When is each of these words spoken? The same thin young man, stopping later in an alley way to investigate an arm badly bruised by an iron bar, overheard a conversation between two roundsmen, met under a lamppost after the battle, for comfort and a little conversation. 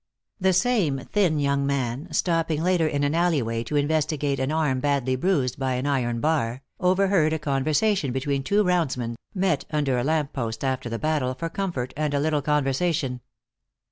The 0.39 0.51
same 0.51 0.97
thin 0.97 1.37
young 1.39 1.63
man, 1.67 2.07
stopping 2.11 2.63
later 2.63 2.87
in 2.87 3.03
an 3.03 3.13
alley 3.13 3.43
way 3.43 3.63
to 3.65 3.75
investigate 3.75 4.39
an 4.39 4.51
arm 4.51 4.79
badly 4.79 5.15
bruised 5.15 5.59
by 5.59 5.73
an 5.75 5.85
iron 5.85 6.19
bar, 6.19 6.63
overheard 6.79 7.33
a 7.33 7.37
conversation 7.37 8.11
between 8.11 8.41
two 8.41 8.63
roundsmen, 8.63 9.15
met 9.35 9.65
under 9.69 9.99
a 9.99 10.03
lamppost 10.03 10.63
after 10.63 10.89
the 10.89 10.97
battle, 10.97 11.35
for 11.35 11.49
comfort 11.49 11.93
and 11.95 12.15
a 12.15 12.19
little 12.19 12.41
conversation. 12.41 13.21